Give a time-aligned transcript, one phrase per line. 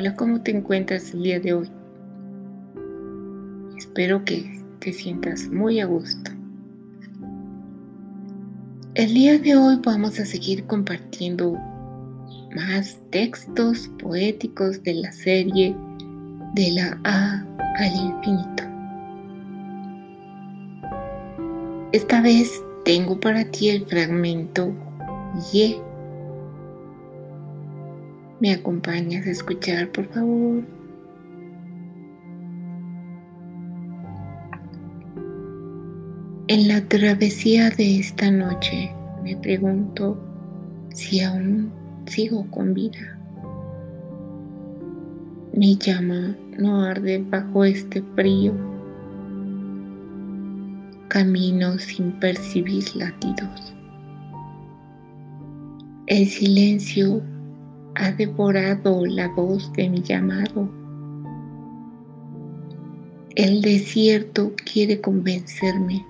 [0.00, 1.70] Hola, ¿cómo te encuentras el día de hoy?
[3.76, 6.30] Espero que te sientas muy a gusto.
[8.94, 11.52] El día de hoy vamos a seguir compartiendo
[12.56, 15.76] más textos poéticos de la serie
[16.54, 17.44] de la A
[17.76, 18.64] al infinito.
[21.92, 22.50] Esta vez
[22.86, 24.72] tengo para ti el fragmento
[25.52, 25.76] Y.
[28.40, 30.64] ¿Me acompañas a escuchar, por favor?
[36.48, 38.90] En la travesía de esta noche
[39.22, 40.18] me pregunto
[40.94, 41.70] si aún
[42.06, 43.18] sigo con vida.
[45.52, 48.54] Mi llama no arde bajo este frío.
[51.08, 53.74] Camino sin percibir latidos.
[56.06, 57.22] El silencio
[58.00, 60.68] ha devorado la voz de mi llamado.
[63.36, 66.04] El desierto quiere convencerme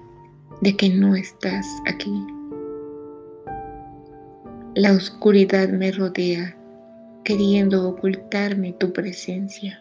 [0.60, 2.12] de que no estás aquí.
[4.76, 6.56] La oscuridad me rodea
[7.24, 9.80] queriendo ocultarme tu presencia.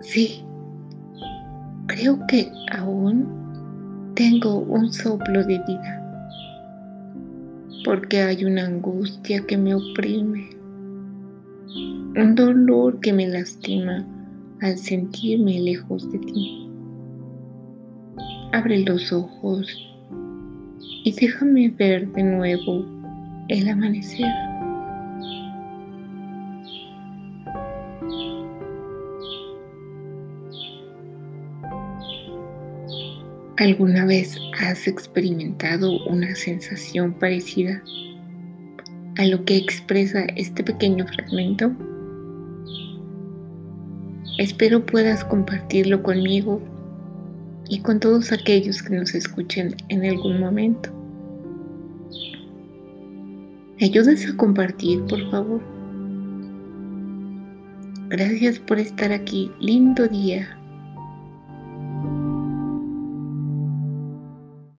[0.00, 0.42] Sí,
[1.86, 5.97] creo que aún tengo un soplo de vida,
[7.84, 10.50] porque hay una angustia que me oprime,
[12.16, 14.06] un dolor que me lastima
[14.60, 16.68] al sentirme lejos de ti.
[18.52, 19.66] Abre los ojos
[21.04, 22.84] y déjame ver de nuevo
[23.48, 24.47] el amanecer.
[33.58, 37.82] ¿Alguna vez has experimentado una sensación parecida
[39.16, 41.72] a lo que expresa este pequeño fragmento?
[44.38, 46.62] Espero puedas compartirlo conmigo
[47.68, 50.90] y con todos aquellos que nos escuchen en algún momento.
[53.80, 53.90] ¿Me
[54.28, 55.60] a compartir, por favor?
[58.08, 59.50] Gracias por estar aquí.
[59.58, 60.57] Lindo día.